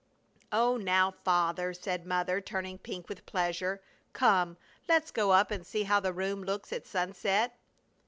"Oh, 0.51 0.77
now, 0.77 1.11
Father!" 1.11 1.75
said 1.75 2.07
Mother, 2.07 2.41
turning 2.41 2.79
pink 2.79 3.07
with 3.07 3.23
pleasure. 3.27 3.83
"Come, 4.13 4.57
let's 4.89 5.11
go 5.11 5.29
up 5.31 5.51
and 5.51 5.63
see 5.63 5.83
how 5.83 5.99
the 5.99 6.11
room 6.11 6.43
looks 6.43 6.73
at 6.73 6.87
sunset!" 6.87 7.55